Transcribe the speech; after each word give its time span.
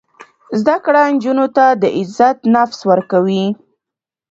زده 0.59 0.75
کړه 0.85 1.01
نجونو 1.13 1.45
ته 1.55 1.65
د 1.81 1.83
عزت 1.97 2.37
نفس 2.55 2.79
ورکوي. 2.91 3.45